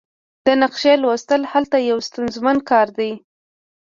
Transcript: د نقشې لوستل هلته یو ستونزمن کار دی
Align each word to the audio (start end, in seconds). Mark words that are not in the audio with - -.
د 0.47 0.47
نقشې 0.61 0.93
لوستل 1.03 1.41
هلته 1.51 1.77
یو 1.89 1.97
ستونزمن 2.07 2.57
کار 2.69 2.87
دی 2.97 3.11